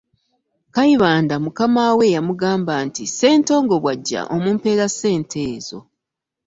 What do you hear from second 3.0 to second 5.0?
Ssentongo bw’ajja omumpeera